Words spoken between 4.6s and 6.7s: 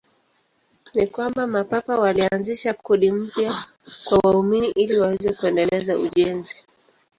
ili waweze kuendeleza ujenzi.